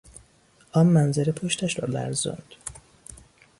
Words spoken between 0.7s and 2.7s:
آن منظره پشتش را لرزاند.